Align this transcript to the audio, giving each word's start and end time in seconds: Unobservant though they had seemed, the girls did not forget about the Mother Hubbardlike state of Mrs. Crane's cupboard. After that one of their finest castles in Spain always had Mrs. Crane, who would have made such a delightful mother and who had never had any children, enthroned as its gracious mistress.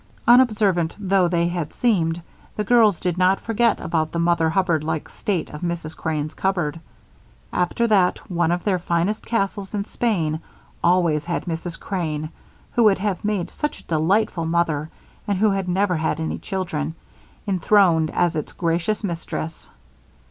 Unobservant 0.27 0.95
though 0.99 1.27
they 1.27 1.47
had 1.47 1.71
seemed, 1.73 2.19
the 2.55 2.63
girls 2.63 2.99
did 2.99 3.19
not 3.19 3.39
forget 3.39 3.79
about 3.79 4.11
the 4.11 4.17
Mother 4.17 4.49
Hubbardlike 4.49 5.09
state 5.09 5.51
of 5.51 5.61
Mrs. 5.61 5.95
Crane's 5.95 6.33
cupboard. 6.33 6.79
After 7.53 7.85
that 7.85 8.17
one 8.27 8.51
of 8.51 8.63
their 8.63 8.79
finest 8.79 9.23
castles 9.23 9.75
in 9.75 9.85
Spain 9.85 10.39
always 10.83 11.25
had 11.25 11.45
Mrs. 11.45 11.79
Crane, 11.79 12.29
who 12.71 12.85
would 12.85 12.97
have 12.97 13.23
made 13.23 13.51
such 13.51 13.81
a 13.81 13.83
delightful 13.83 14.47
mother 14.47 14.89
and 15.27 15.37
who 15.37 15.51
had 15.51 15.69
never 15.69 15.97
had 15.97 16.19
any 16.19 16.39
children, 16.39 16.95
enthroned 17.45 18.09
as 18.09 18.33
its 18.33 18.53
gracious 18.53 19.03
mistress. 19.03 19.69